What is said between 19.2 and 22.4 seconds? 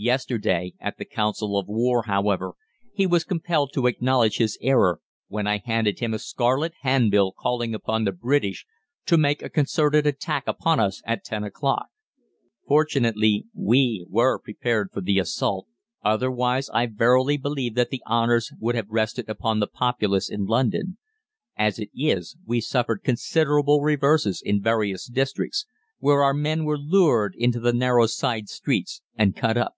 with the populace in London. As it is,